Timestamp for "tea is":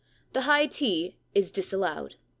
0.65-1.51